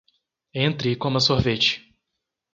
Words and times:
Entre 0.55 0.89
e 0.89 0.95
coma 0.95 1.19
sorvete 1.19 1.83